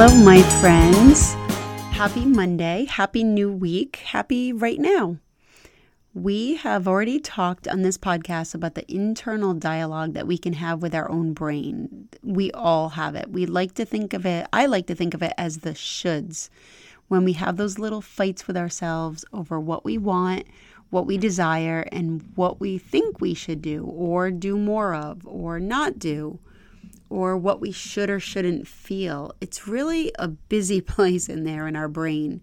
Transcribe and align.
Hello, 0.00 0.14
my 0.14 0.40
friends. 0.60 1.34
Happy 1.90 2.24
Monday. 2.24 2.84
Happy 2.84 3.24
new 3.24 3.50
week. 3.50 3.96
Happy 3.96 4.52
right 4.52 4.78
now. 4.78 5.16
We 6.14 6.54
have 6.54 6.86
already 6.86 7.18
talked 7.18 7.66
on 7.66 7.82
this 7.82 7.98
podcast 7.98 8.54
about 8.54 8.76
the 8.76 8.88
internal 8.88 9.54
dialogue 9.54 10.12
that 10.14 10.28
we 10.28 10.38
can 10.38 10.52
have 10.52 10.82
with 10.82 10.94
our 10.94 11.10
own 11.10 11.32
brain. 11.32 12.08
We 12.22 12.52
all 12.52 12.90
have 12.90 13.16
it. 13.16 13.30
We 13.30 13.44
like 13.44 13.74
to 13.74 13.84
think 13.84 14.14
of 14.14 14.24
it, 14.24 14.46
I 14.52 14.66
like 14.66 14.86
to 14.86 14.94
think 14.94 15.14
of 15.14 15.22
it 15.24 15.32
as 15.36 15.58
the 15.58 15.70
shoulds. 15.70 16.48
When 17.08 17.24
we 17.24 17.32
have 17.32 17.56
those 17.56 17.80
little 17.80 18.00
fights 18.00 18.46
with 18.46 18.56
ourselves 18.56 19.24
over 19.32 19.58
what 19.58 19.84
we 19.84 19.98
want, 19.98 20.44
what 20.90 21.06
we 21.06 21.18
desire, 21.18 21.88
and 21.90 22.22
what 22.36 22.60
we 22.60 22.78
think 22.78 23.20
we 23.20 23.34
should 23.34 23.60
do, 23.60 23.84
or 23.84 24.30
do 24.30 24.56
more 24.56 24.94
of, 24.94 25.26
or 25.26 25.58
not 25.58 25.98
do 25.98 26.38
or 27.10 27.36
what 27.36 27.60
we 27.60 27.72
should 27.72 28.10
or 28.10 28.20
shouldn't 28.20 28.66
feel. 28.66 29.34
It's 29.40 29.66
really 29.66 30.12
a 30.18 30.28
busy 30.28 30.80
place 30.94 31.28
in 31.28 31.44
there 31.44 31.66
in 31.66 31.76
our 31.76 31.88
brain. 31.88 32.40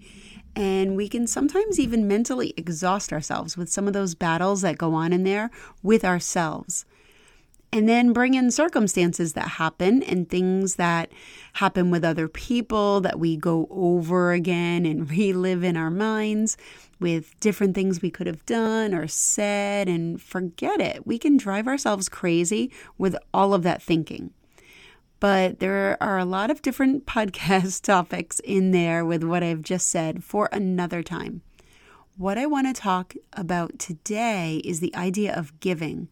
And 0.56 0.96
we 0.96 1.10
can 1.10 1.28
sometimes 1.28 1.80
even 1.80 2.08
mentally 2.08 2.54
exhaust 2.56 3.12
ourselves 3.12 3.58
with 3.58 3.70
some 3.70 3.88
of 3.88 3.94
those 3.94 4.16
battles 4.16 4.62
that 4.62 4.78
go 4.78 4.94
on 4.94 5.12
in 5.12 5.24
there 5.24 5.52
with 5.84 6.06
ourselves. 6.06 6.86
And 7.74 7.90
then 7.90 8.14
bring 8.14 8.36
in 8.36 8.52
circumstances 8.52 9.34
that 9.34 9.50
happen 9.50 10.02
and 10.04 10.30
things 10.30 10.76
that 10.76 11.12
happen 11.54 11.92
with 11.92 12.06
other 12.06 12.30
people 12.30 13.02
that 13.02 13.20
we 13.20 13.36
go 13.36 13.68
over 13.70 14.32
again 14.32 14.86
and 14.86 15.10
relive 15.12 15.62
in 15.62 15.76
our 15.76 15.90
minds 15.90 16.56
with 17.02 17.38
different 17.42 17.76
things 17.76 18.02
we 18.02 18.10
could 18.10 18.28
have 18.28 18.46
done 18.46 18.94
or 18.94 19.10
said 19.10 19.90
and 19.90 20.22
forget 20.22 20.80
it. 20.80 21.06
We 21.06 21.20
can 21.20 21.36
drive 21.36 21.68
ourselves 21.68 22.08
crazy 22.08 22.72
with 22.98 23.18
all 23.34 23.54
of 23.54 23.64
that 23.64 23.82
thinking 23.82 24.32
but 25.20 25.60
there 25.60 25.98
are 26.02 26.18
a 26.18 26.26
lot 26.26 26.52
of 26.52 26.62
different 26.62 27.06
podcast 27.08 27.82
topics 27.84 28.40
in 28.40 28.72
there 28.72 29.06
with 29.06 29.24
what 29.24 29.44
I've 29.44 29.62
just 29.62 29.88
said 29.88 30.24
for 30.24 30.50
another 30.52 31.04
time. 31.04 31.42
What 32.18 32.38
I 32.38 32.46
want 32.46 32.68
to 32.68 32.82
talk 32.82 33.14
about 33.34 33.78
today 33.78 34.62
is 34.64 34.80
the 34.80 34.96
idea 34.96 35.36
of 35.36 35.60
giving 35.60 36.08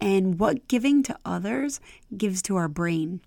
and 0.00 0.38
what 0.38 0.68
giving 0.68 1.02
to 1.04 1.16
others 1.24 1.80
gives 2.16 2.42
to 2.42 2.56
our 2.56 2.68
brain. 2.68 3.20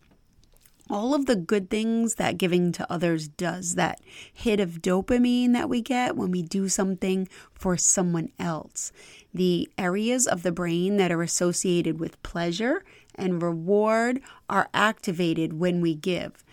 All 0.90 1.14
of 1.14 1.26
the 1.26 1.38
good 1.38 1.70
things 1.70 2.16
that 2.16 2.38
giving 2.38 2.74
to 2.74 2.92
others 2.92 3.30
does, 3.30 3.76
that 3.76 4.02
hit 4.34 4.60
of 4.60 4.82
dopamine 4.82 5.54
that 5.54 5.70
we 5.70 5.82
get 5.82 6.18
when 6.18 6.32
we 6.32 6.42
do 6.42 6.68
something 6.68 7.30
for 7.54 7.78
someone 7.78 8.30
else, 8.38 8.92
the 9.34 9.70
areas 9.78 10.28
of 10.28 10.44
the 10.44 10.52
brain 10.52 10.98
that 10.98 11.12
are 11.12 11.22
associated 11.22 11.98
with 11.98 12.22
pleasure 12.24 12.84
and 13.16 13.42
reward 13.42 14.22
are 14.50 14.70
activated 14.74 15.54
when 15.54 15.82
we 15.82 15.96
give. 15.96 16.44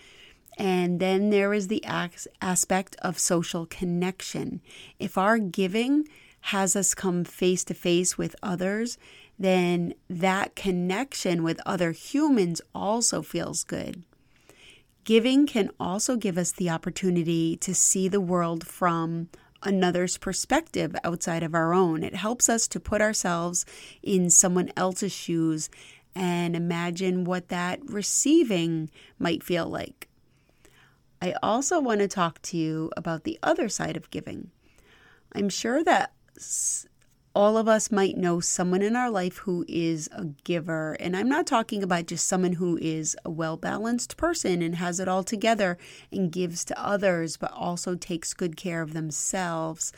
And 0.57 0.99
then 0.99 1.29
there 1.29 1.53
is 1.53 1.67
the 1.67 1.83
aspect 2.41 2.95
of 3.01 3.17
social 3.17 3.65
connection. 3.65 4.61
If 4.99 5.17
our 5.17 5.37
giving 5.37 6.07
has 6.41 6.75
us 6.75 6.93
come 6.93 7.23
face 7.23 7.63
to 7.65 7.73
face 7.73 8.17
with 8.17 8.35
others, 8.43 8.97
then 9.37 9.93
that 10.09 10.55
connection 10.55 11.43
with 11.43 11.61
other 11.65 11.91
humans 11.91 12.61
also 12.75 13.21
feels 13.21 13.63
good. 13.63 14.03
Giving 15.05 15.47
can 15.47 15.71
also 15.79 16.17
give 16.17 16.37
us 16.37 16.51
the 16.51 16.69
opportunity 16.69 17.55
to 17.57 17.73
see 17.73 18.07
the 18.09 18.21
world 18.21 18.67
from 18.67 19.29
another's 19.63 20.17
perspective 20.17 20.95
outside 21.03 21.43
of 21.43 21.55
our 21.55 21.73
own. 21.73 22.03
It 22.03 22.15
helps 22.15 22.49
us 22.49 22.67
to 22.67 22.79
put 22.79 23.01
ourselves 23.01 23.65
in 24.03 24.29
someone 24.29 24.71
else's 24.75 25.11
shoes 25.11 25.69
and 26.15 26.55
imagine 26.55 27.23
what 27.23 27.49
that 27.49 27.79
receiving 27.85 28.89
might 29.17 29.43
feel 29.43 29.67
like. 29.67 30.07
I 31.21 31.35
also 31.43 31.79
want 31.79 31.99
to 31.99 32.07
talk 32.07 32.41
to 32.43 32.57
you 32.57 32.91
about 32.95 33.23
the 33.23 33.37
other 33.43 33.67
side 33.69 33.97
of 33.97 34.09
giving. 34.09 34.51
I'm 35.33 35.49
sure 35.49 35.83
that 35.83 36.13
all 37.35 37.57
of 37.57 37.67
us 37.67 37.91
might 37.91 38.17
know 38.17 38.39
someone 38.39 38.81
in 38.81 38.95
our 38.95 39.09
life 39.09 39.37
who 39.37 39.63
is 39.67 40.09
a 40.11 40.25
giver. 40.43 40.93
And 40.99 41.15
I'm 41.15 41.29
not 41.29 41.45
talking 41.45 41.83
about 41.83 42.07
just 42.07 42.27
someone 42.27 42.53
who 42.53 42.77
is 42.81 43.15
a 43.23 43.29
well 43.29 43.57
balanced 43.57 44.17
person 44.17 44.61
and 44.61 44.75
has 44.75 44.99
it 44.99 45.07
all 45.07 45.23
together 45.23 45.77
and 46.11 46.31
gives 46.31 46.65
to 46.65 46.83
others, 46.83 47.37
but 47.37 47.51
also 47.51 47.95
takes 47.95 48.33
good 48.33 48.57
care 48.57 48.81
of 48.81 48.93
themselves 48.93 49.93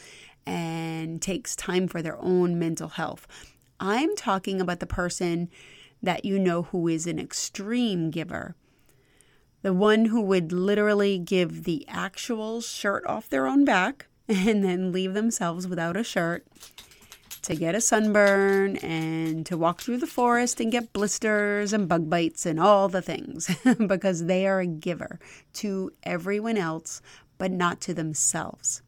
and 0.46 1.22
takes 1.22 1.56
time 1.56 1.88
for 1.88 2.02
their 2.02 2.20
own 2.20 2.60
mental 2.60 2.90
health. 2.90 3.28
I'm 3.80 4.16
talking 4.16 4.60
about 4.60 4.80
the 4.80 4.86
person 4.86 5.50
that 6.02 6.26
you 6.26 6.40
know 6.40 6.64
who 6.64 6.88
is 6.88 7.08
an 7.08 7.20
extreme 7.20 8.10
giver. 8.10 8.56
The 9.62 9.74
one 9.74 10.06
who 10.06 10.22
would 10.22 10.52
literally 10.52 11.20
give 11.20 11.64
the 11.64 11.86
actual 11.88 12.62
shirt 12.62 13.06
off 13.06 13.30
their 13.30 13.48
own 13.48 13.64
back 13.64 14.08
and 14.28 14.64
then 14.64 14.92
leave 14.92 15.14
themselves 15.14 15.68
without 15.68 15.98
a 15.98 16.04
shirt 16.04 16.46
to 17.44 17.56
get 17.56 17.76
a 17.76 17.82
sunburn 17.82 18.78
and 18.78 19.46
to 19.48 19.58
walk 19.58 19.82
through 19.82 19.98
the 19.98 20.08
forest 20.08 20.60
and 20.60 20.72
get 20.72 20.94
blisters 20.94 21.74
and 21.74 21.88
bug 21.88 22.10
bites 22.10 22.46
and 22.46 22.60
all 22.60 22.88
the 22.88 23.02
things 23.02 23.50
because 23.88 24.26
they 24.26 24.46
are 24.46 24.60
a 24.60 24.68
giver 24.68 25.20
to 25.54 25.92
everyone 26.04 26.58
else 26.58 27.02
but 27.38 27.52
not 27.52 27.82
to 27.82 27.94
themselves. 27.94 28.84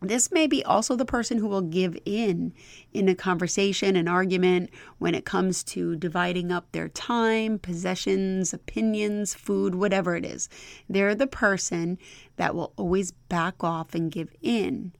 This 0.00 0.30
may 0.30 0.46
be 0.46 0.64
also 0.64 0.94
the 0.94 1.04
person 1.04 1.38
who 1.38 1.48
will 1.48 1.62
give 1.62 1.98
in 2.04 2.52
in 2.92 3.08
a 3.08 3.16
conversation, 3.16 3.96
an 3.96 4.06
argument, 4.06 4.70
when 4.98 5.14
it 5.14 5.24
comes 5.24 5.64
to 5.64 5.96
dividing 5.96 6.52
up 6.52 6.70
their 6.70 6.88
time, 6.88 7.58
possessions, 7.58 8.54
opinions, 8.54 9.34
food, 9.34 9.74
whatever 9.74 10.14
it 10.14 10.24
is. 10.24 10.48
They're 10.88 11.16
the 11.16 11.26
person 11.26 11.98
that 12.36 12.54
will 12.54 12.72
always 12.76 13.10
back 13.10 13.64
off 13.64 13.94
and 13.94 14.10
give 14.10 14.30
in. 14.40 14.92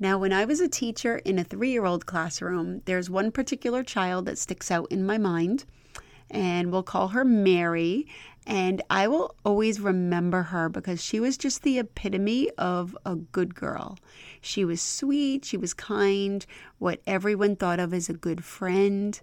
Now, 0.00 0.18
when 0.18 0.32
I 0.32 0.44
was 0.44 0.60
a 0.60 0.68
teacher 0.68 1.18
in 1.18 1.38
a 1.38 1.44
three 1.44 1.70
year 1.70 1.84
old 1.84 2.06
classroom, 2.06 2.82
there's 2.84 3.10
one 3.10 3.30
particular 3.32 3.82
child 3.82 4.26
that 4.26 4.38
sticks 4.38 4.70
out 4.70 4.90
in 4.90 5.06
my 5.06 5.18
mind, 5.18 5.64
and 6.30 6.70
we'll 6.70 6.82
call 6.82 7.08
her 7.08 7.24
Mary. 7.24 8.06
And 8.48 8.80
I 8.88 9.08
will 9.08 9.34
always 9.44 9.78
remember 9.78 10.44
her 10.44 10.70
because 10.70 11.04
she 11.04 11.20
was 11.20 11.36
just 11.36 11.62
the 11.62 11.78
epitome 11.78 12.48
of 12.56 12.96
a 13.04 13.14
good 13.14 13.54
girl. 13.54 13.98
She 14.40 14.64
was 14.64 14.80
sweet, 14.80 15.44
she 15.44 15.58
was 15.58 15.74
kind, 15.74 16.46
what 16.78 17.02
everyone 17.06 17.56
thought 17.56 17.78
of 17.78 17.92
as 17.92 18.08
a 18.08 18.14
good 18.14 18.42
friend. 18.42 19.20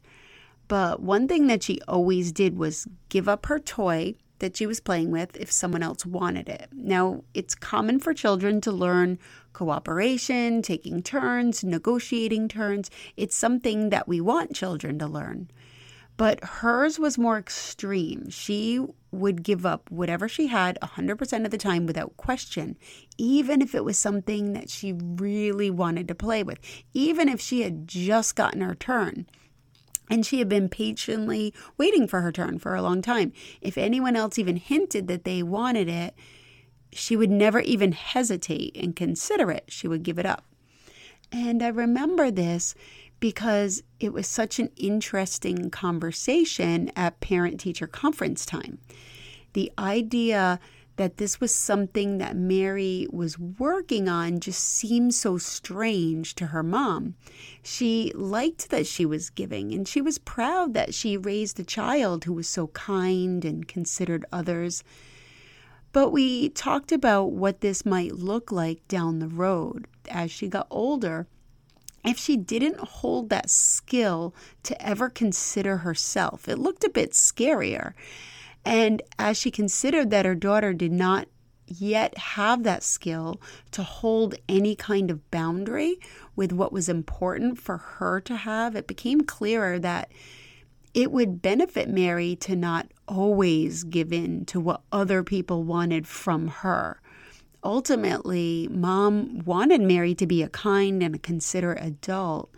But 0.68 1.02
one 1.02 1.28
thing 1.28 1.47
that 1.47 1.64
she 1.64 1.81
always 1.88 2.31
did 2.31 2.56
was 2.56 2.88
give 3.09 3.28
up 3.28 3.47
her 3.47 3.58
toy 3.58 4.14
that 4.40 4.58
she 4.58 4.68
was 4.68 4.80
playing 4.80 5.09
with 5.09 5.35
if 5.38 5.52
someone 5.52 5.81
else 5.81 6.06
wanted 6.06 6.47
it. 6.47 6.69
Now, 6.72 7.24
it's 7.34 7.56
common 7.56 8.00
for 8.00 8.14
children 8.14 8.62
to 8.62 8.72
learn 8.72 9.18
cooperation, 9.53 10.62
taking 10.62 11.02
turns, 11.02 11.64
negotiating 11.64 12.50
turns. 12.50 12.91
It's 13.18 13.35
something 13.35 13.90
that 13.90 14.08
we 14.08 14.22
want 14.22 14.53
children 14.53 15.00
to 15.00 15.08
learn. 15.08 15.50
But 16.18 16.44
hers 16.44 16.98
was 16.98 17.18
more 17.18 17.38
extreme. 17.38 18.30
She 18.30 18.86
would 19.12 19.44
give 19.44 19.66
up 19.66 19.90
whatever 19.92 20.30
she 20.30 20.48
had 20.48 20.78
100% 20.81 21.46
of 21.46 21.52
the 21.52 21.58
time 21.58 21.86
without 21.86 22.16
question, 22.18 22.78
even 23.18 23.62
if 23.62 23.76
it 23.76 23.84
was 23.84 23.98
something 23.98 24.53
that 24.53 24.70
she 24.70 24.94
really 24.94 25.70
wanted 25.70 26.08
to 26.08 26.16
play 26.16 26.44
with, 26.44 26.59
even 26.94 27.28
if 27.28 27.42
she 27.42 27.62
had 27.62 27.88
just 27.88 28.36
gotten 28.36 28.62
her 28.62 28.76
turn. 28.76 29.26
And 30.09 30.26
she 30.26 30.40
had 30.40 30.48
been 30.48 30.70
patiently 30.70 31.53
waiting 31.78 32.08
for 32.08 32.22
her 32.22 32.32
turn 32.32 32.59
for 32.59 32.76
a 32.76 32.82
long 32.82 33.02
time. 33.02 33.34
If 33.62 33.78
anyone 33.78 34.16
else 34.16 34.38
even 34.38 34.58
hinted 34.58 35.08
that 35.08 35.23
they 35.23 35.41
wanted 35.44 35.90
it, 35.90 36.14
she 36.91 37.16
would 37.16 37.32
never 37.32 37.59
even 37.59 37.91
hesitate 37.91 38.78
and 38.78 38.96
consider 38.96 39.52
it. 39.52 39.66
She 39.67 39.88
would 39.88 40.03
give 40.03 40.20
it 40.20 40.26
up. 40.26 40.46
And 41.32 41.64
I 41.64 41.67
remember 41.67 42.32
this 42.32 42.76
because 43.20 43.84
it 44.00 44.14
was 44.14 44.28
such 44.28 44.59
an 44.59 44.70
interesting 44.76 45.70
conversation 45.70 46.91
at 46.96 47.20
parent 47.20 47.59
teacher 47.59 47.88
conference 47.88 48.46
time. 48.46 48.79
The 49.53 49.72
idea 49.78 50.59
that 50.97 51.17
this 51.17 51.41
was 51.41 51.53
something 51.53 52.17
that 52.20 52.35
Mary 52.35 53.08
was 53.12 53.38
working 53.38 54.08
on 54.08 54.40
just 54.40 54.64
seemed 54.64 55.14
so 55.14 55.38
strange 55.38 56.35
to 56.35 56.47
her 56.47 56.64
mom. 56.64 57.16
She 57.62 58.12
liked 58.16 58.70
that 58.70 58.88
she 58.88 59.06
was 59.06 59.29
giving, 59.29 59.73
and 59.73 59.88
she 59.88 60.02
was 60.02 60.17
proud 60.17 60.73
that 60.73 60.94
she 60.94 61.17
raised 61.17 61.59
a 61.59 61.66
child 61.66 62.23
who 62.23 62.34
was 62.34 62.47
so 62.47 62.67
kind 62.67 63.44
and 63.44 63.67
considered 63.67 64.26
others. 64.32 64.84
But 65.91 66.12
we 66.12 66.50
talked 66.50 66.91
about 66.91 67.32
what 67.32 67.62
this 67.62 67.85
might 67.85 68.14
look 68.14 68.52
like 68.52 68.88
down 68.88 69.20
the 69.20 69.28
road 69.28 69.88
as 70.09 70.32
she 70.32 70.47
got 70.47 70.67
older 70.70 71.28
if 72.05 72.17
she 72.17 72.37
didn't 72.37 72.79
hold 72.79 73.29
that 73.29 73.49
skill 73.49 74.34
to 74.63 74.79
ever 74.85 75.09
consider 75.09 75.78
herself. 75.78 76.47
It 76.47 76.59
looked 76.59 76.84
a 76.84 76.90
bit 76.90 77.11
scarier. 77.11 77.93
And 78.63 79.02
as 79.19 79.37
she 79.37 79.52
considered 79.52 80.09
that 80.09 80.25
her 80.25 80.35
daughter 80.35 80.73
did 80.73 80.91
not 80.91 81.28
yet 81.67 82.17
have 82.17 82.63
that 82.63 82.84
skill 82.84 83.41
to 83.72 83.84
hold 83.84 84.35
any 84.47 84.75
kind 84.75 85.09
of 85.09 85.29
boundary 85.31 85.97
with 86.35 86.52
what 86.52 86.72
was 86.72 86.90
important 86.90 87.59
for 87.59 87.78
her 87.78 88.22
to 88.22 88.35
have, 88.35 88.75
it 88.75 88.87
became 88.87 89.22
clearer 89.22 89.79
that 89.79 90.11
it 90.93 91.11
would 91.11 91.41
benefit 91.41 91.90
Mary 91.90 92.35
to 92.37 92.55
not 92.55 92.87
always 93.07 93.84
give 93.84 94.13
in 94.13 94.46
to 94.46 94.59
what 94.59 94.81
other 94.91 95.23
people 95.23 95.63
wanted 95.63 96.07
from 96.07 96.47
her. 96.47 97.02
Ultimately, 97.66 98.67
mom 98.70 99.40
wanted 99.44 99.82
Mary 99.82 100.14
to 100.16 100.28
be 100.28 100.44
a 100.44 100.50
kind 100.50 101.02
and 101.02 101.16
a 101.16 101.20
considerate 101.20 101.84
adult, 101.84 102.52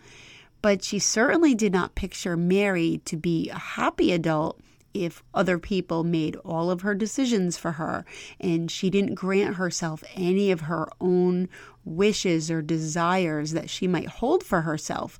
but 0.60 0.84
she 0.84 0.98
certainly 0.98 1.54
did 1.54 1.72
not 1.72 1.94
picture 1.94 2.36
Mary 2.36 3.00
to 3.06 3.16
be 3.16 3.48
a 3.48 3.58
happy 3.58 4.12
adult 4.12 4.60
if 4.92 5.22
other 5.32 5.58
people 5.58 6.04
made 6.04 6.36
all 6.44 6.70
of 6.70 6.82
her 6.82 6.94
decisions 6.94 7.56
for 7.56 7.72
her 7.72 8.04
and 8.38 8.70
she 8.70 8.90
didn't 8.90 9.14
grant 9.14 9.54
herself 9.54 10.04
any 10.14 10.50
of 10.50 10.62
her 10.62 10.88
own 11.00 11.48
wishes 11.86 12.50
or 12.50 12.60
desires 12.60 13.52
that 13.52 13.70
she 13.70 13.88
might 13.88 14.08
hold 14.08 14.44
for 14.44 14.60
herself, 14.60 15.18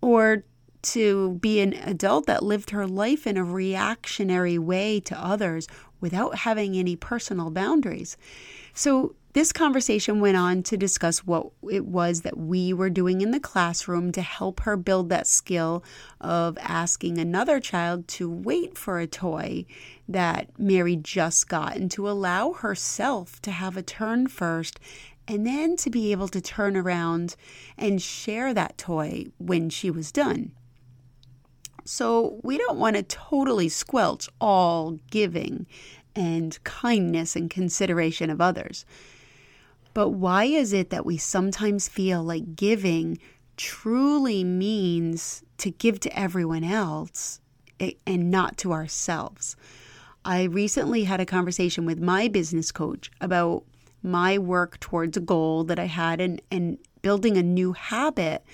or 0.00 0.44
to 0.82 1.38
be 1.40 1.58
an 1.58 1.72
adult 1.72 2.26
that 2.26 2.44
lived 2.44 2.70
her 2.70 2.86
life 2.86 3.26
in 3.26 3.36
a 3.36 3.42
reactionary 3.42 4.58
way 4.58 5.00
to 5.00 5.18
others 5.18 5.66
without 6.00 6.36
having 6.38 6.76
any 6.76 6.94
personal 6.94 7.50
boundaries. 7.50 8.16
So, 8.74 9.16
this 9.34 9.52
conversation 9.52 10.20
went 10.20 10.36
on 10.36 10.62
to 10.62 10.76
discuss 10.76 11.18
what 11.18 11.48
it 11.68 11.84
was 11.84 12.20
that 12.20 12.38
we 12.38 12.72
were 12.72 12.88
doing 12.88 13.20
in 13.20 13.32
the 13.32 13.40
classroom 13.40 14.12
to 14.12 14.22
help 14.22 14.60
her 14.60 14.76
build 14.76 15.08
that 15.08 15.26
skill 15.26 15.82
of 16.20 16.56
asking 16.60 17.18
another 17.18 17.58
child 17.58 18.06
to 18.06 18.30
wait 18.30 18.78
for 18.78 19.00
a 19.00 19.08
toy 19.08 19.66
that 20.08 20.48
Mary 20.56 20.94
just 20.94 21.48
got 21.48 21.74
and 21.74 21.90
to 21.90 22.08
allow 22.08 22.52
herself 22.52 23.42
to 23.42 23.50
have 23.50 23.76
a 23.76 23.82
turn 23.82 24.28
first 24.28 24.78
and 25.26 25.44
then 25.44 25.74
to 25.76 25.90
be 25.90 26.12
able 26.12 26.28
to 26.28 26.40
turn 26.40 26.76
around 26.76 27.34
and 27.76 28.00
share 28.00 28.54
that 28.54 28.78
toy 28.78 29.26
when 29.38 29.68
she 29.68 29.90
was 29.90 30.12
done. 30.12 30.52
So, 31.84 32.40
we 32.42 32.56
don't 32.56 32.78
want 32.78 32.96
to 32.96 33.02
totally 33.02 33.68
squelch 33.68 34.28
all 34.40 34.92
giving 35.10 35.66
and 36.14 36.62
kindness 36.64 37.36
and 37.36 37.50
consideration 37.50 38.30
of 38.30 38.40
others. 38.40 38.86
But 39.94 40.10
why 40.10 40.44
is 40.44 40.72
it 40.72 40.90
that 40.90 41.06
we 41.06 41.16
sometimes 41.16 41.88
feel 41.88 42.22
like 42.22 42.56
giving 42.56 43.18
truly 43.56 44.42
means 44.42 45.44
to 45.58 45.70
give 45.70 46.00
to 46.00 46.18
everyone 46.18 46.64
else 46.64 47.40
eh, 47.78 47.92
and 48.06 48.30
not 48.30 48.56
to 48.58 48.72
ourselves? 48.72 49.56
I 50.24 50.44
recently 50.44 51.04
had 51.04 51.20
a 51.20 51.26
conversation 51.26 51.86
with 51.86 52.00
my 52.00 52.28
business 52.28 52.72
coach 52.72 53.10
about 53.20 53.64
my 54.02 54.36
work 54.36 54.80
towards 54.80 55.16
a 55.16 55.20
goal 55.20 55.64
that 55.64 55.78
I 55.78 55.86
had 55.86 56.20
and, 56.20 56.42
and 56.50 56.78
building 57.02 57.36
a 57.36 57.42
new 57.42 57.72
habit 57.72 58.44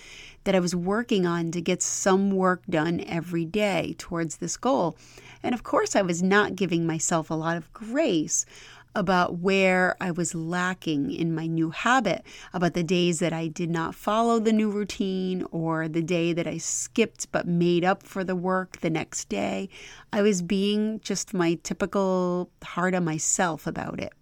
that 0.44 0.54
I 0.54 0.60
was 0.60 0.74
working 0.74 1.26
on 1.26 1.50
to 1.52 1.60
get 1.60 1.82
some 1.82 2.30
work 2.30 2.62
done 2.68 3.00
every 3.06 3.44
day 3.44 3.94
towards 3.98 4.36
this 4.36 4.56
goal. 4.56 4.96
And 5.42 5.54
of 5.54 5.62
course, 5.62 5.94
I 5.94 6.02
was 6.02 6.22
not 6.22 6.56
giving 6.56 6.86
myself 6.86 7.30
a 7.30 7.34
lot 7.34 7.56
of 7.56 7.72
grace 7.72 8.46
about 8.94 9.38
where 9.38 9.96
I 10.00 10.10
was 10.10 10.34
lacking 10.34 11.12
in 11.12 11.34
my 11.34 11.46
new 11.46 11.70
habit, 11.70 12.24
about 12.52 12.74
the 12.74 12.82
days 12.82 13.18
that 13.20 13.32
I 13.32 13.46
did 13.48 13.70
not 13.70 13.94
follow 13.94 14.38
the 14.38 14.52
new 14.52 14.70
routine 14.70 15.44
or 15.50 15.88
the 15.88 16.02
day 16.02 16.32
that 16.32 16.46
I 16.46 16.58
skipped 16.58 17.30
but 17.32 17.46
made 17.46 17.84
up 17.84 18.02
for 18.02 18.24
the 18.24 18.34
work 18.34 18.80
the 18.80 18.90
next 18.90 19.28
day. 19.28 19.68
I 20.12 20.22
was 20.22 20.42
being 20.42 21.00
just 21.00 21.34
my 21.34 21.54
typical 21.62 22.50
hard 22.62 22.94
on 22.94 23.04
myself 23.04 23.66
about 23.66 24.00
it. 24.00 24.12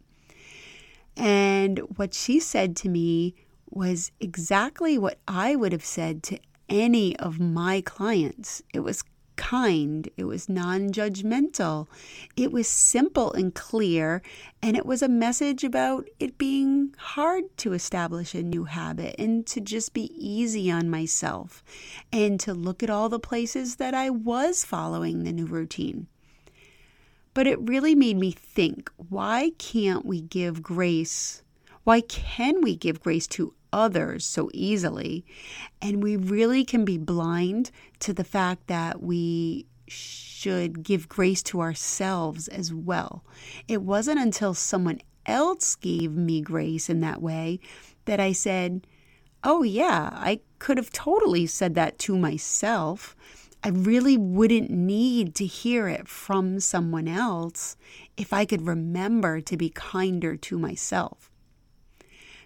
And 1.17 1.79
what 1.97 2.15
she 2.15 2.39
said 2.39 2.77
to 2.77 2.89
me 2.89 3.35
was 3.71 4.13
exactly 4.21 4.99
what 4.99 5.19
I 5.27 5.57
would 5.57 5.73
have 5.73 5.85
said 5.85 6.23
to 6.25 6.39
any 6.69 7.17
of 7.19 7.41
my 7.41 7.81
clients. 7.81 8.63
It 8.73 8.81
was 8.81 9.03
kind, 9.39 10.11
it 10.19 10.25
was 10.25 10.49
non 10.51 10.91
judgmental, 10.91 11.87
it 12.37 12.53
was 12.53 12.69
simple 12.69 13.33
and 13.33 13.55
clear, 13.55 14.21
and 14.61 14.77
it 14.77 14.85
was 14.85 15.01
a 15.01 15.09
message 15.09 15.65
about 15.65 16.07
it 16.21 16.37
being 16.37 16.95
hard 16.99 17.45
to 17.59 17.73
establish 17.73 18.35
a 18.35 18.43
new 18.43 18.65
habit 18.65 19.15
and 19.19 19.47
to 19.47 19.63
just 19.63 19.95
be 19.95 20.13
easy 20.15 20.71
on 20.71 20.91
myself 20.91 21.65
and 22.13 22.39
to 22.41 22.53
look 22.53 22.83
at 22.83 22.91
all 22.91 23.09
the 23.09 23.19
places 23.19 23.77
that 23.77 23.95
I 23.95 24.11
was 24.11 24.65
following 24.65 25.23
the 25.23 25.33
new 25.33 25.47
routine. 25.47 26.09
But 27.33 27.47
it 27.47 27.61
really 27.61 27.95
made 27.95 28.19
me 28.19 28.33
think 28.33 28.91
why 29.09 29.53
can't 29.59 30.05
we 30.05 30.21
give 30.21 30.63
grace? 30.63 31.43
Why 31.85 32.01
can 32.03 32.61
we 32.61 32.77
give 32.77 33.01
grace 33.01 33.27
to 33.29 33.55
others 33.73 34.25
so 34.25 34.51
easily. 34.53 35.25
And 35.81 36.03
we 36.03 36.17
really 36.17 36.65
can 36.65 36.85
be 36.85 36.99
blind 36.99 37.71
to 38.01 38.13
the 38.13 38.25
fact 38.25 38.67
that 38.67 39.03
we 39.03 39.67
should 39.87 40.83
give 40.83 41.09
grace 41.09 41.43
to 41.45 41.61
ourselves 41.61 42.49
as 42.49 42.73
well. 42.73 43.25
It 43.67 43.83
wasn't 43.83 44.21
until 44.21 44.55
someone 44.55 45.01
else 45.27 45.75
gave 45.75 46.13
me 46.13 46.41
grace 46.41 46.89
in 46.89 47.01
that 47.01 47.23
way 47.23 47.61
that 48.05 48.21
I 48.21 48.33
said, 48.33 48.87
Oh, 49.45 49.63
yeah, 49.63 50.11
I 50.13 50.41
could 50.59 50.79
have 50.79 50.91
totally 50.91 51.47
said 51.47 51.75
that 51.77 51.99
to 52.01 52.19
myself. 52.19 53.15
I 53.63 53.69
really 53.69 54.17
wouldn't 54.17 54.71
need 54.71 55.35
to 55.37 55.47
hear 55.47 55.89
it 55.89 56.09
from 56.09 56.61
someone 56.61 57.09
else 57.09 57.77
if 58.17 58.33
I 58.33 58.45
could 58.45 58.67
remember 58.67 59.41
to 59.41 59.57
be 59.57 59.71
kinder 59.71 60.37
to 60.37 60.59
myself. 60.59 61.28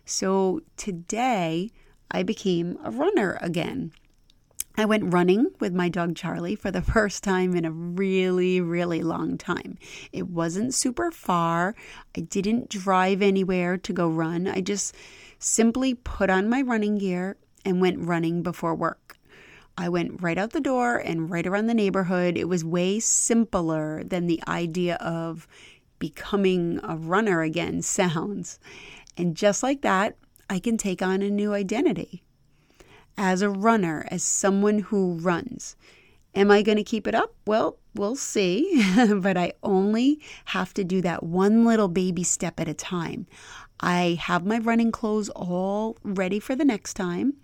So 0.05 0.61
today 0.77 1.71
I 2.11 2.23
became 2.23 2.79
a 2.85 2.91
runner 2.91 3.39
again. 3.41 3.93
I 4.77 4.87
went 4.87 5.13
running 5.13 5.49
with 5.61 5.75
my 5.75 5.89
dog 5.89 6.17
Charlie 6.17 6.57
for 6.57 6.71
the 6.71 6.83
first 6.95 7.23
time 7.23 7.55
in 7.55 7.65
a 7.65 7.71
really, 7.71 8.61
really 8.61 9.03
long 9.03 9.37
time. 9.37 9.79
It 10.13 10.29
wasn't 10.29 10.75
super 10.75 11.11
far. 11.11 11.75
I 12.17 12.21
didn't 12.21 12.71
drive 12.71 13.23
anywhere 13.23 13.77
to 13.77 13.93
go 13.93 14.09
run. 14.09 14.49
I 14.49 14.61
just 14.61 14.95
simply 15.39 15.95
put 15.95 16.31
on 16.31 16.49
my 16.49 16.63
running 16.63 16.99
gear 16.99 17.37
and 17.65 17.81
went 17.81 18.01
running 18.01 18.43
before 18.43 18.75
work. 18.75 19.17
I 19.77 19.89
went 19.89 20.23
right 20.23 20.39
out 20.39 20.51
the 20.51 20.61
door 20.61 20.97
and 20.99 21.31
right 21.31 21.47
around 21.47 21.67
the 21.67 21.75
neighborhood. 21.75 22.37
It 22.37 22.49
was 22.49 22.65
way 22.65 23.01
simpler 23.01 24.05
than 24.05 24.27
the 24.27 24.43
idea 24.47 24.97
of 24.97 25.47
becoming 25.99 26.81
a 26.83 26.97
runner 26.97 27.43
again 27.43 27.83
sounds. 27.83 28.59
And 29.17 29.37
just 29.37 29.63
like 29.63 29.83
that, 29.83 30.17
I 30.49 30.59
can 30.59 30.77
take 30.77 31.03
on 31.03 31.23
a 31.23 31.31
new 31.31 31.53
identity 31.53 32.23
as 33.17 33.43
a 33.43 33.51
runner, 33.51 34.07
as 34.11 34.23
someone 34.23 34.81
who 34.81 35.15
runs. 35.15 35.77
Am 36.35 36.51
I 36.51 36.63
going 36.63 36.79
to 36.79 36.85
keep 36.85 37.07
it 37.07 37.15
up? 37.15 37.35
Well, 37.47 37.79
we'll 37.95 38.17
see. 38.17 38.83
but 39.17 39.37
I 39.37 39.53
only 39.63 40.21
have 40.47 40.73
to 40.75 40.85
do 40.85 41.03
that 41.03 41.23
one 41.23 41.65
little 41.65 41.89
baby 41.89 42.23
step 42.23 42.59
at 42.59 42.69
a 42.69 42.75
time. 42.75 43.27
I 43.81 44.19
have 44.21 44.47
my 44.47 44.59
running 44.59 44.93
clothes 44.93 45.29
all 45.31 45.99
ready 46.03 46.39
for 46.39 46.55
the 46.55 46.65
next 46.65 46.95
time. 46.95 47.35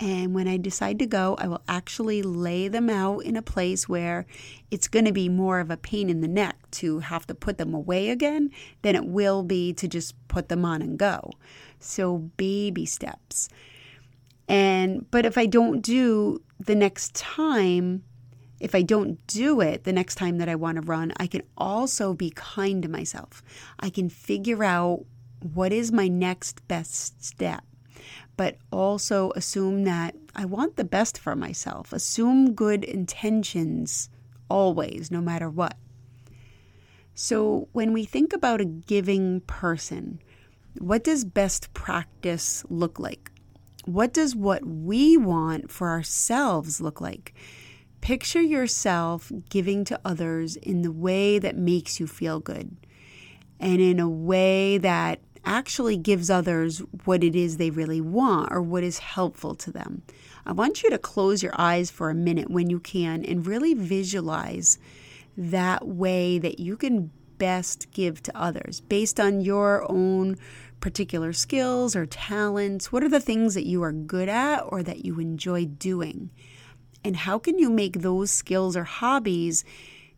And 0.00 0.34
when 0.34 0.48
I 0.48 0.56
decide 0.56 0.98
to 1.00 1.06
go, 1.06 1.36
I 1.38 1.46
will 1.46 1.62
actually 1.68 2.22
lay 2.22 2.68
them 2.68 2.88
out 2.88 3.18
in 3.18 3.36
a 3.36 3.42
place 3.42 3.86
where 3.86 4.24
it's 4.70 4.88
going 4.88 5.04
to 5.04 5.12
be 5.12 5.28
more 5.28 5.60
of 5.60 5.70
a 5.70 5.76
pain 5.76 6.08
in 6.08 6.22
the 6.22 6.28
neck 6.28 6.56
to 6.72 7.00
have 7.00 7.26
to 7.26 7.34
put 7.34 7.58
them 7.58 7.74
away 7.74 8.08
again 8.08 8.50
than 8.80 8.96
it 8.96 9.04
will 9.04 9.42
be 9.42 9.74
to 9.74 9.86
just 9.86 10.14
put 10.26 10.48
them 10.48 10.64
on 10.64 10.80
and 10.80 10.98
go. 10.98 11.30
So, 11.80 12.16
baby 12.16 12.86
steps. 12.86 13.50
And, 14.48 15.08
but 15.10 15.26
if 15.26 15.36
I 15.36 15.44
don't 15.44 15.82
do 15.82 16.40
the 16.58 16.74
next 16.74 17.14
time, 17.14 18.02
if 18.58 18.74
I 18.74 18.80
don't 18.80 19.24
do 19.26 19.60
it 19.60 19.84
the 19.84 19.92
next 19.92 20.14
time 20.14 20.38
that 20.38 20.48
I 20.48 20.54
want 20.54 20.76
to 20.76 20.82
run, 20.82 21.12
I 21.18 21.26
can 21.26 21.42
also 21.58 22.14
be 22.14 22.32
kind 22.34 22.82
to 22.82 22.88
myself. 22.88 23.42
I 23.78 23.90
can 23.90 24.08
figure 24.08 24.64
out 24.64 25.04
what 25.42 25.74
is 25.74 25.92
my 25.92 26.08
next 26.08 26.66
best 26.68 27.22
step 27.22 27.64
but 28.36 28.56
also 28.70 29.32
assume 29.36 29.84
that 29.84 30.14
I 30.34 30.44
want 30.44 30.76
the 30.76 30.84
best 30.84 31.18
for 31.18 31.36
myself. 31.36 31.92
Assume 31.92 32.54
good 32.54 32.84
intentions 32.84 34.08
always, 34.48 35.10
no 35.10 35.20
matter 35.20 35.48
what. 35.48 35.76
So, 37.14 37.68
when 37.72 37.92
we 37.92 38.04
think 38.04 38.32
about 38.32 38.60
a 38.60 38.64
giving 38.64 39.40
person, 39.42 40.20
what 40.78 41.04
does 41.04 41.24
best 41.24 41.72
practice 41.74 42.64
look 42.68 42.98
like? 42.98 43.30
What 43.84 44.12
does 44.12 44.36
what 44.36 44.64
we 44.64 45.16
want 45.16 45.70
for 45.70 45.88
ourselves 45.88 46.80
look 46.80 47.00
like? 47.00 47.34
Picture 48.00 48.40
yourself 48.40 49.30
giving 49.50 49.84
to 49.84 50.00
others 50.04 50.56
in 50.56 50.82
the 50.82 50.92
way 50.92 51.38
that 51.38 51.56
makes 51.56 52.00
you 52.00 52.06
feel 52.06 52.40
good 52.40 52.76
and 53.58 53.80
in 53.80 54.00
a 54.00 54.08
way 54.08 54.78
that 54.78 55.20
actually 55.44 55.96
gives 55.96 56.30
others 56.30 56.78
what 57.04 57.24
it 57.24 57.34
is 57.34 57.56
they 57.56 57.70
really 57.70 58.00
want 58.00 58.52
or 58.52 58.60
what 58.60 58.82
is 58.82 58.98
helpful 58.98 59.54
to 59.54 59.70
them. 59.70 60.02
I 60.46 60.52
want 60.52 60.82
you 60.82 60.90
to 60.90 60.98
close 60.98 61.42
your 61.42 61.54
eyes 61.58 61.90
for 61.90 62.10
a 62.10 62.14
minute 62.14 62.50
when 62.50 62.70
you 62.70 62.80
can 62.80 63.24
and 63.24 63.46
really 63.46 63.74
visualize 63.74 64.78
that 65.36 65.86
way 65.86 66.38
that 66.38 66.60
you 66.60 66.76
can 66.76 67.10
best 67.38 67.90
give 67.92 68.22
to 68.22 68.36
others 68.36 68.80
based 68.82 69.18
on 69.18 69.40
your 69.40 69.90
own 69.90 70.36
particular 70.80 71.32
skills 71.32 71.94
or 71.94 72.06
talents. 72.06 72.92
What 72.92 73.02
are 73.02 73.08
the 73.08 73.20
things 73.20 73.54
that 73.54 73.66
you 73.66 73.82
are 73.82 73.92
good 73.92 74.28
at 74.28 74.60
or 74.60 74.82
that 74.82 75.04
you 75.04 75.18
enjoy 75.20 75.66
doing? 75.66 76.30
And 77.04 77.16
how 77.16 77.38
can 77.38 77.58
you 77.58 77.70
make 77.70 78.00
those 78.00 78.30
skills 78.30 78.76
or 78.76 78.84
hobbies 78.84 79.64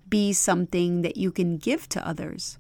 be 0.09 0.33
something 0.33 1.03
that 1.03 1.17
you 1.17 1.31
can 1.31 1.57
give 1.59 1.89
to 1.91 2.07
others? 2.07 2.59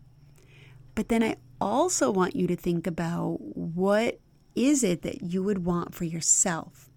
But 0.94 1.08
then 1.08 1.22
I 1.22 1.36
also 1.62 2.10
want 2.10 2.36
you 2.36 2.46
to 2.46 2.56
think 2.56 2.86
about 2.86 3.38
what 3.40 4.20
is 4.54 4.84
it 4.84 5.02
that 5.02 5.22
you 5.22 5.42
would 5.42 5.64
want 5.64 5.94
for 5.94 6.04
yourself? 6.04 6.90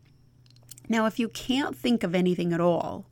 Now, 0.87 1.05
if 1.05 1.19
you 1.19 1.29
can't 1.29 1.75
think 1.75 2.03
of 2.03 2.13
anything 2.13 2.53
at 2.53 2.61
all 2.61 3.05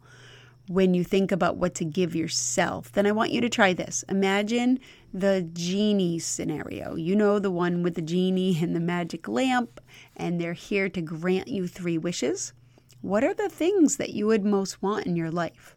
when 0.68 0.94
you 0.94 1.04
think 1.04 1.32
about 1.32 1.58
what 1.58 1.76
to 1.76 1.86
give 1.86 2.16
yourself, 2.16 2.92
then 2.92 3.06
I 3.06 3.12
want 3.12 3.32
you 3.32 3.42
to 3.42 3.50
try 3.50 3.74
this. 3.74 4.04
Imagine 4.08 4.80
the 5.14 5.42
genie 5.54 6.20
scenario. 6.20 6.96
You 6.96 7.16
know, 7.16 7.40
the 7.40 7.52
one 7.52 7.84
with 7.84 7.96
the 7.96 8.02
genie 8.02 8.58
and 8.62 8.76
the 8.76 8.80
magic 8.80 9.28
lamp, 9.28 9.82
and 10.16 10.40
they're 10.40 10.54
here 10.54 10.90
to 10.90 11.02
grant 11.02 11.48
you 11.48 11.68
three 11.68 11.98
wishes. 11.98 12.54
What 13.02 13.24
are 13.24 13.34
the 13.34 13.50
things 13.50 13.98
that 13.98 14.12
you 14.12 14.28
would 14.28 14.46
most 14.46 14.82
want 14.82 15.06
in 15.06 15.16
your 15.16 15.32
life? 15.32 15.76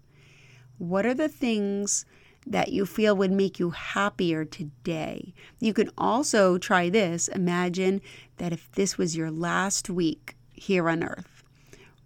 What 0.79 1.05
are 1.07 1.15
the 1.15 1.29
things 1.29 2.05
that 2.47 2.73
you 2.73 2.87
feel 2.87 3.17
would 3.17 3.33
make 3.33 3.59
you 3.59 3.71
happier 3.71 4.45
today? 4.45 5.35
You 5.59 5.75
can 5.75 5.91
also 5.99 6.59
try 6.59 6.89
this. 6.89 7.29
Imagine 7.29 8.01
that 8.37 8.53
if 8.53 8.71
this 8.73 8.97
was 8.97 9.17
your 9.17 9.31
last 9.31 9.91
week 9.91 10.37
here 10.53 10.89
on 10.89 11.03
earth, 11.03 11.43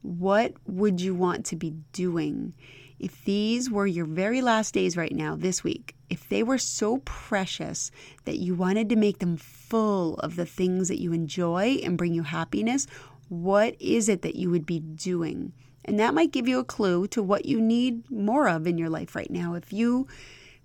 what 0.02 0.54
would 0.66 1.00
you 1.00 1.14
want 1.14 1.44
to 1.46 1.56
be 1.56 1.74
doing? 1.92 2.54
If 2.98 3.24
these 3.24 3.70
were 3.70 3.86
your 3.86 4.04
very 4.04 4.42
last 4.42 4.74
days 4.74 4.96
right 4.96 5.14
now, 5.14 5.36
this 5.36 5.64
week, 5.64 5.94
if 6.10 6.28
they 6.28 6.42
were 6.42 6.58
so 6.58 6.98
precious 6.98 7.90
that 8.24 8.38
you 8.38 8.54
wanted 8.54 8.88
to 8.90 8.96
make 8.96 9.18
them 9.18 9.36
full 9.36 10.16
of 10.18 10.36
the 10.36 10.46
things 10.46 10.88
that 10.88 11.00
you 11.00 11.12
enjoy 11.12 11.80
and 11.82 11.96
bring 11.96 12.12
you 12.12 12.22
happiness, 12.22 12.86
what 13.28 13.74
is 13.80 14.08
it 14.08 14.22
that 14.22 14.36
you 14.36 14.50
would 14.50 14.66
be 14.66 14.80
doing? 14.80 15.52
And 15.84 15.98
that 15.98 16.14
might 16.14 16.32
give 16.32 16.46
you 16.46 16.58
a 16.58 16.64
clue 16.64 17.06
to 17.08 17.22
what 17.22 17.46
you 17.46 17.60
need 17.60 18.10
more 18.10 18.48
of 18.48 18.66
in 18.66 18.78
your 18.78 18.90
life 18.90 19.14
right 19.14 19.30
now. 19.30 19.54
If 19.54 19.72
you 19.72 20.06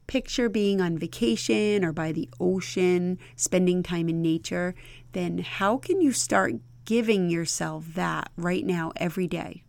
picture 0.08 0.50
being 0.50 0.82
on 0.82 0.98
vacation 0.98 1.84
or 1.84 1.92
by 1.92 2.12
the 2.12 2.30
ocean, 2.40 3.18
spending 3.36 3.82
time 3.82 4.10
in 4.10 4.22
nature, 4.22 4.76
then 5.14 5.40
how 5.40 5.78
can 5.78 6.02
you 6.02 6.12
start 6.12 6.56
giving 6.86 7.30
yourself 7.30 7.94
that 7.96 8.32
right 8.38 8.66
now, 8.66 8.94
every 8.96 9.28
day. 9.28 9.64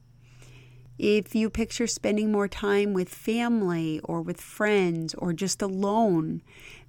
If 0.99 1.35
you 1.35 1.51
picture 1.51 1.87
spending 1.87 2.31
more 2.31 2.49
time 2.49 2.93
with 2.93 3.09
family 3.09 4.01
or 4.05 4.23
with 4.23 4.41
friends 4.41 5.15
or 5.15 5.33
just 5.33 5.61
alone, 5.61 6.43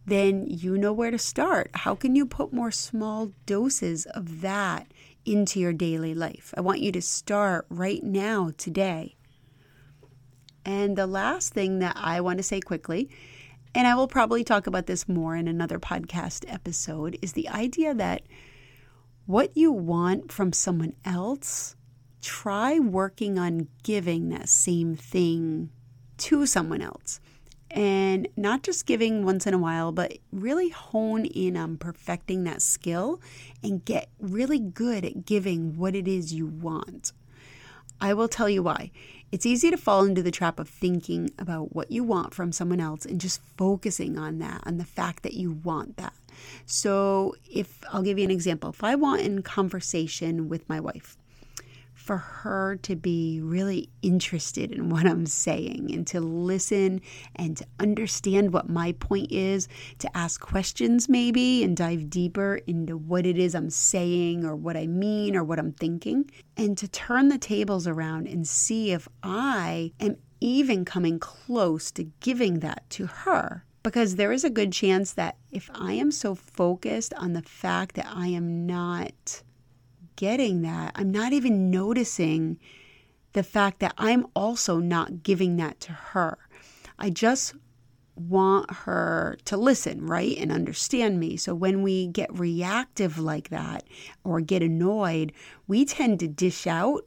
then 0.06 0.46
you 0.48 0.78
know 0.78 0.94
where 0.94 1.12
to 1.12 1.18
start. 1.18 1.70
How 1.74 1.96
can 1.96 2.16
you 2.16 2.26
put 2.26 2.54
more 2.54 2.72
small 2.72 3.32
doses 3.46 4.06
of 4.08 4.42
that 4.42 4.88
into 5.28 5.60
your 5.60 5.74
daily 5.74 6.16
life? 6.16 6.54
I 6.58 6.62
want 6.62 6.80
you 6.80 6.92
to 6.94 7.02
start 7.02 7.66
right 7.70 8.04
now, 8.04 8.52
today. 8.58 9.16
And 10.66 10.98
the 10.98 11.08
last 11.08 11.54
thing 11.54 11.80
that 11.80 11.96
I 11.98 12.22
want 12.22 12.38
to 12.38 12.44
say 12.44 12.60
quickly, 12.60 13.10
and 13.76 13.86
I 13.86 13.96
will 13.96 14.08
probably 14.08 14.44
talk 14.44 14.68
about 14.68 14.88
this 14.88 15.08
more 15.08 15.36
in 15.36 15.48
another 15.48 15.80
podcast 15.80 16.46
episode, 16.52 17.18
is 17.22 17.34
the 17.34 17.50
idea 17.50 17.94
that 17.94 18.24
what 19.26 19.56
you 19.56 19.72
want 19.72 20.32
from 20.32 20.54
someone 20.54 20.94
else, 21.06 21.76
try 22.22 22.80
working 22.80 23.38
on 23.38 23.68
giving 23.84 24.30
that 24.30 24.50
same 24.50 24.96
thing 24.96 25.70
to 26.18 26.46
someone 26.46 26.82
else. 26.82 27.20
And 27.70 28.28
not 28.38 28.64
just 28.64 28.86
giving 28.86 29.26
once 29.26 29.46
in 29.46 29.54
a 29.54 29.58
while, 29.58 29.92
but 29.92 30.18
really 30.32 30.70
hone 30.70 31.26
in 31.26 31.58
on 31.58 31.78
perfecting 31.78 32.44
that 32.46 32.62
skill 32.62 33.22
and 33.62 33.84
get 33.84 34.10
really 34.20 34.60
good 34.60 35.04
at 35.04 35.26
giving 35.26 35.78
what 35.78 35.94
it 35.94 36.08
is 36.08 36.34
you 36.34 36.48
want. 36.48 37.12
I 38.00 38.14
will 38.14 38.28
tell 38.28 38.50
you 38.50 38.64
why. 38.64 38.92
It's 39.32 39.46
easy 39.46 39.70
to 39.72 39.78
fall 39.78 40.06
into 40.06 40.24
the 40.24 40.32
trap 40.32 40.60
of 40.60 40.70
thinking 40.70 41.32
about 41.38 41.76
what 41.76 41.92
you 41.92 42.04
want 42.04 42.34
from 42.34 42.52
someone 42.52 42.80
else 42.80 43.06
and 43.06 43.20
just 43.20 43.42
focusing 43.58 44.18
on 44.18 44.40
that, 44.40 44.62
on 44.66 44.78
the 44.78 44.86
fact 44.86 45.24
that 45.24 45.34
you 45.34 45.52
want 45.52 45.98
that. 45.98 46.14
So, 46.66 47.36
if 47.50 47.84
I'll 47.92 48.04
give 48.04 48.18
you 48.18 48.24
an 48.24 48.32
example, 48.32 48.70
if 48.70 48.84
I 48.84 48.96
want 48.96 49.22
in 49.22 49.42
conversation 49.42 50.48
with 50.48 50.70
my 50.70 50.80
wife, 50.80 51.17
for 52.08 52.18
her 52.18 52.78
to 52.78 52.96
be 52.96 53.42
really 53.42 53.90
interested 54.02 54.72
in 54.72 54.90
what 54.90 55.06
I'm 55.06 55.26
saying 55.26 55.92
and 55.94 56.08
to 56.08 56.22
listen 56.22 57.02
and 57.36 57.58
to 57.58 57.66
understand 57.82 58.54
what 58.54 58.70
my 58.70 58.94
point 58.94 59.30
is, 59.30 59.68
to 60.00 60.18
ask 60.18 60.40
questions 60.40 61.10
maybe 61.10 61.66
and 61.66 61.76
dive 61.76 62.10
deeper 62.10 62.62
into 62.66 62.96
what 62.96 63.26
it 63.26 63.38
is 63.38 63.54
I'm 63.54 63.70
saying 63.70 64.46
or 64.46 64.56
what 64.56 64.78
I 64.78 64.88
mean 64.88 65.36
or 65.36 65.44
what 65.44 65.60
I'm 65.60 65.74
thinking, 65.74 66.32
and 66.56 66.78
to 66.78 66.88
turn 66.88 67.28
the 67.28 67.38
tables 67.38 67.88
around 67.88 68.28
and 68.28 68.48
see 68.48 68.92
if 68.92 69.10
I 69.22 69.92
am 70.00 70.16
even 70.40 70.86
coming 70.86 71.20
close 71.20 71.92
to 71.92 72.06
giving 72.22 72.62
that 72.62 72.90
to 72.92 73.08
her. 73.08 73.66
Because 73.84 74.16
there 74.16 74.32
is 74.32 74.44
a 74.46 74.50
good 74.50 74.72
chance 74.72 75.14
that 75.14 75.38
if 75.52 75.70
I 75.74 75.94
am 75.94 76.12
so 76.12 76.36
focused 76.36 77.14
on 77.16 77.34
the 77.34 77.42
fact 77.42 77.96
that 77.96 78.08
I 78.10 78.28
am 78.28 78.66
not 78.66 79.44
getting 80.18 80.62
that, 80.64 80.92
I'm 80.96 81.12
not 81.12 81.32
even 81.32 81.72
noticing 81.72 82.60
the 83.32 83.44
fact 83.44 83.80
that 83.80 83.94
I'm 83.98 84.28
also 84.36 84.80
not 84.80 85.24
giving 85.24 85.56
that 85.58 85.80
to 85.82 85.94
her. 85.94 86.38
I 87.00 87.10
just 87.10 87.54
want 88.16 88.72
her 88.72 89.38
to 89.46 89.56
listen, 89.56 90.06
right? 90.06 90.36
And 90.38 90.52
understand 90.52 91.20
me. 91.20 91.38
So 91.38 91.54
when 91.54 91.84
we 91.84 92.08
get 92.08 92.38
reactive 92.38 93.18
like 93.18 93.50
that 93.50 93.84
or 94.24 94.42
get 94.42 94.64
annoyed, 94.64 95.32
we 95.68 95.86
tend 95.86 96.20
to 96.20 96.28
dish 96.28 96.68
out 96.68 97.06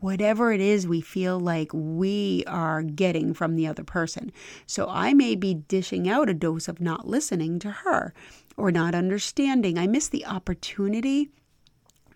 whatever 0.00 0.52
it 0.52 0.60
is 0.60 0.86
we 0.86 1.00
feel 1.00 1.38
like 1.38 1.70
we 1.72 2.44
are 2.46 2.82
getting 2.82 3.34
from 3.34 3.56
the 3.56 3.66
other 3.66 3.84
person. 3.84 4.32
So 4.66 4.86
I 4.88 5.14
may 5.14 5.34
be 5.34 5.54
dishing 5.54 6.08
out 6.08 6.28
a 6.28 6.34
dose 6.34 6.68
of 6.68 6.80
not 6.80 7.06
listening 7.06 7.58
to 7.60 7.70
her 7.70 8.14
or 8.56 8.70
not 8.70 8.94
understanding. 8.94 9.78
I 9.78 9.86
miss 9.86 10.08
the 10.08 10.26
opportunity 10.26 11.30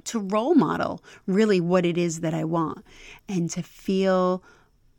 to 0.06 0.18
role 0.18 0.54
model 0.54 1.02
really 1.26 1.60
what 1.60 1.84
it 1.84 1.98
is 1.98 2.20
that 2.20 2.34
I 2.34 2.44
want 2.44 2.84
and 3.28 3.50
to 3.50 3.62
feel 3.62 4.42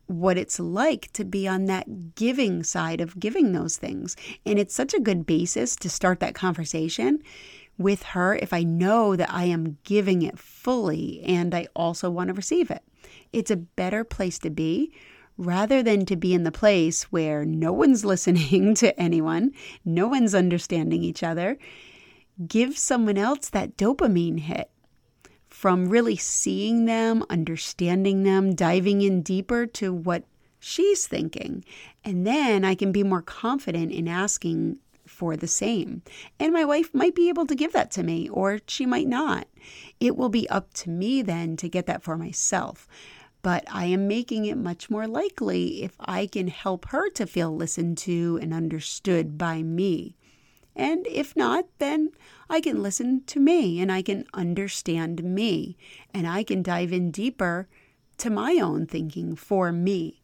what 0.07 0.37
it's 0.37 0.59
like 0.59 1.11
to 1.13 1.23
be 1.23 1.47
on 1.47 1.65
that 1.65 2.15
giving 2.15 2.63
side 2.63 3.01
of 3.01 3.19
giving 3.19 3.53
those 3.53 3.77
things. 3.77 4.15
And 4.45 4.59
it's 4.59 4.75
such 4.75 4.93
a 4.93 4.99
good 4.99 5.25
basis 5.25 5.75
to 5.77 5.89
start 5.89 6.19
that 6.19 6.35
conversation 6.35 7.23
with 7.77 8.03
her 8.03 8.35
if 8.35 8.53
I 8.53 8.63
know 8.63 9.15
that 9.15 9.31
I 9.31 9.45
am 9.45 9.77
giving 9.83 10.21
it 10.21 10.37
fully 10.37 11.21
and 11.23 11.55
I 11.55 11.67
also 11.75 12.09
want 12.09 12.27
to 12.27 12.33
receive 12.33 12.69
it. 12.69 12.83
It's 13.33 13.51
a 13.51 13.55
better 13.55 14.03
place 14.03 14.37
to 14.39 14.49
be 14.49 14.91
rather 15.37 15.81
than 15.81 16.05
to 16.05 16.15
be 16.15 16.33
in 16.33 16.43
the 16.43 16.51
place 16.51 17.03
where 17.03 17.45
no 17.45 17.71
one's 17.71 18.05
listening 18.13 18.75
to 18.75 18.97
anyone, 18.99 19.51
no 19.83 20.07
one's 20.07 20.35
understanding 20.35 21.03
each 21.03 21.23
other. 21.23 21.57
Give 22.47 22.77
someone 22.77 23.17
else 23.17 23.49
that 23.49 23.77
dopamine 23.77 24.39
hit 24.39 24.69
from 25.61 25.89
really 25.89 26.15
seeing 26.15 26.85
them, 26.85 27.23
understanding 27.29 28.23
them, 28.23 28.55
diving 28.55 29.03
in 29.03 29.21
deeper 29.21 29.67
to 29.67 29.93
what 29.93 30.23
she's 30.59 31.05
thinking. 31.05 31.63
And 32.03 32.25
then 32.25 32.65
I 32.65 32.73
can 32.73 32.91
be 32.91 33.03
more 33.03 33.21
confident 33.21 33.91
in 33.91 34.07
asking 34.07 34.77
for 35.05 35.37
the 35.37 35.45
same. 35.45 36.01
And 36.39 36.51
my 36.51 36.65
wife 36.65 36.91
might 36.95 37.13
be 37.13 37.29
able 37.29 37.45
to 37.45 37.53
give 37.53 37.73
that 37.73 37.91
to 37.91 38.01
me, 38.01 38.27
or 38.27 38.57
she 38.65 38.87
might 38.87 39.07
not. 39.07 39.47
It 39.99 40.17
will 40.17 40.29
be 40.29 40.49
up 40.49 40.73
to 40.77 40.89
me 40.89 41.21
then 41.21 41.57
to 41.57 41.69
get 41.69 41.85
that 41.85 42.01
for 42.01 42.17
myself. 42.17 42.87
But 43.43 43.63
I 43.71 43.85
am 43.85 44.07
making 44.07 44.45
it 44.45 44.57
much 44.57 44.89
more 44.89 45.05
likely 45.05 45.83
if 45.83 45.91
I 45.99 46.25
can 46.25 46.47
help 46.47 46.87
her 46.87 47.07
to 47.11 47.27
feel 47.27 47.55
listened 47.55 47.99
to 47.99 48.39
and 48.41 48.51
understood 48.51 49.37
by 49.37 49.61
me. 49.61 50.15
And 50.75 51.05
if 51.07 51.35
not, 51.35 51.65
then 51.79 52.11
I 52.49 52.61
can 52.61 52.81
listen 52.81 53.23
to 53.25 53.39
me 53.39 53.81
and 53.81 53.91
I 53.91 54.01
can 54.01 54.25
understand 54.33 55.23
me 55.23 55.77
and 56.13 56.27
I 56.27 56.43
can 56.43 56.63
dive 56.63 56.93
in 56.93 57.11
deeper 57.11 57.67
to 58.17 58.29
my 58.29 58.55
own 58.55 58.85
thinking 58.85 59.35
for 59.35 59.71
me. 59.71 60.21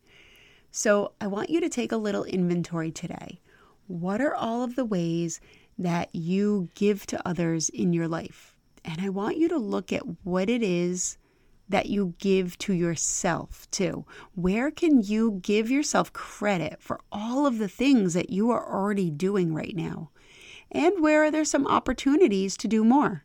So 0.72 1.14
I 1.20 1.28
want 1.28 1.50
you 1.50 1.60
to 1.60 1.70
take 1.70 1.92
a 1.92 1.98
little 1.98 2.24
inventory 2.24 2.92
today 2.92 3.40
what 3.88 4.22
are 4.22 4.36
all 4.36 4.64
of 4.64 4.76
the 4.76 4.86
ways 4.86 5.40
that 5.78 6.14
you 6.14 6.70
give 6.76 7.06
to 7.08 7.28
others 7.28 7.70
in 7.70 7.94
your 7.94 8.08
life? 8.08 8.56
And 8.84 9.02
I 9.02 9.10
want 9.10 9.38
you 9.38 9.48
to 9.50 9.58
look 9.58 9.92
at 9.92 10.04
what 10.24 10.50
it 10.50 10.62
is 10.62 11.18
that 11.70 11.88
you 11.88 12.14
give 12.20 12.58
to 12.60 12.74
yourself 12.74 13.70
too. 13.72 14.06
Where 14.36 14.72
can 14.72 15.02
you 15.02 15.40
give 15.42 15.70
yourself 15.70 16.14
credit 16.14 16.82
for 16.82 17.00
all 17.12 17.46
of 17.46 17.58
the 17.58 17.68
things 17.68 18.14
that 18.14 18.30
you 18.30 18.52
are 18.52 18.74
already 18.74 19.10
doing 19.10 19.54
right 19.54 19.76
now? 19.76 20.12
And 20.72 21.02
where 21.02 21.24
are 21.24 21.32
there 21.32 21.46
some 21.46 21.68
opportunities 21.68 22.58
to 22.58 22.68
do 22.68 22.84
more? 22.84 23.24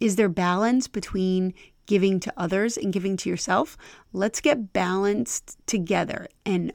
Is 0.00 0.16
there 0.16 0.28
balance 0.28 0.88
between 0.88 1.54
giving 1.86 2.20
to 2.20 2.32
others 2.36 2.76
and 2.76 2.92
giving 2.92 3.16
to 3.18 3.28
yourself? 3.28 3.76
Let's 4.12 4.40
get 4.40 4.72
balanced 4.72 5.58
together 5.66 6.28
and 6.44 6.72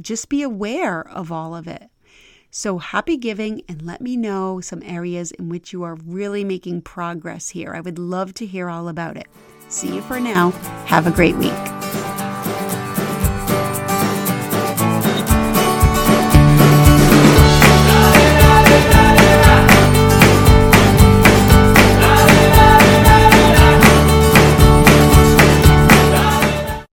just 0.00 0.28
be 0.28 0.42
aware 0.42 1.06
of 1.08 1.30
all 1.30 1.54
of 1.54 1.66
it. 1.66 1.90
So 2.50 2.78
happy 2.78 3.16
giving 3.16 3.62
and 3.66 3.80
let 3.80 4.02
me 4.02 4.16
know 4.16 4.60
some 4.60 4.82
areas 4.84 5.30
in 5.32 5.48
which 5.48 5.72
you 5.72 5.82
are 5.84 5.94
really 6.04 6.44
making 6.44 6.82
progress 6.82 7.48
here. 7.48 7.74
I 7.74 7.80
would 7.80 7.98
love 7.98 8.34
to 8.34 8.46
hear 8.46 8.68
all 8.68 8.88
about 8.88 9.16
it. 9.16 9.26
See 9.68 9.94
you 9.94 10.02
for 10.02 10.20
now. 10.20 10.50
Have 10.86 11.06
a 11.06 11.10
great 11.10 11.36
week. 11.36 11.52